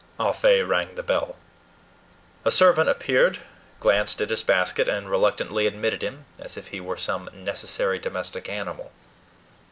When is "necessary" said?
7.35-7.99